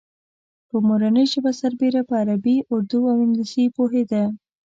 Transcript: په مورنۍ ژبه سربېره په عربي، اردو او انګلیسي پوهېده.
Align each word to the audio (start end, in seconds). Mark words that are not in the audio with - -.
په 0.69 0.77
مورنۍ 0.87 1.25
ژبه 1.31 1.51
سربېره 1.61 2.01
په 2.09 2.13
عربي، 2.21 2.57
اردو 2.73 2.99
او 3.11 3.17
انګلیسي 3.25 3.65
پوهېده. 3.75 4.23